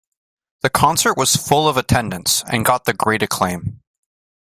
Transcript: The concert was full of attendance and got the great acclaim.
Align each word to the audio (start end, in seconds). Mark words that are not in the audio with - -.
The 0.63 0.71
concert 0.71 1.15
was 1.15 1.35
full 1.35 1.67
of 1.69 1.77
attendance 1.77 2.43
and 2.51 2.65
got 2.65 2.85
the 2.85 2.93
great 2.95 3.21
acclaim. 3.21 3.83